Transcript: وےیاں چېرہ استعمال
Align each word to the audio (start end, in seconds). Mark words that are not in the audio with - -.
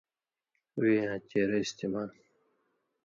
وےیاں 0.79 1.17
چېرہ 1.29 1.55
استعمال 1.63 2.09